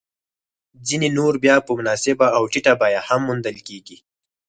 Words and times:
ځیني 0.87 1.09
نور 1.17 1.33
بیا 1.43 1.55
په 1.65 1.71
مناسبه 1.79 2.27
او 2.37 2.43
ټیټه 2.51 2.73
بیه 2.81 3.01
هم 3.07 3.21
موندل 3.27 3.57
کېږي 3.67 3.97